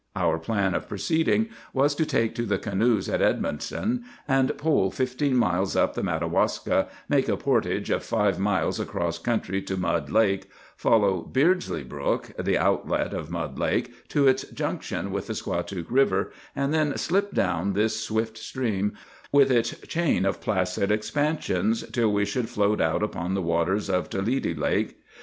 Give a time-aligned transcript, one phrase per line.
[0.15, 5.35] Our plan of proceeding was to take to the canoes at Edmundston, and pole fifteen
[5.37, 10.49] miles up the Madawaska, make a portage of five miles across country to Mud Lake,
[10.75, 16.31] follow Beardsley Brook, the outlet of Mud Lake, to its junction with the Squatook River,
[16.55, 18.93] and then slip down this swift stream,
[19.31, 24.09] with its chain of placid expansions, till we should float out upon the waters of
[24.09, 24.99] Toledi Lake.